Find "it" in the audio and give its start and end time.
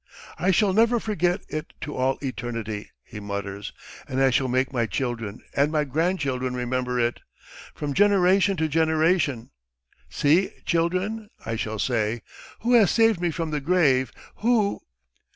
1.47-1.73, 6.99-7.19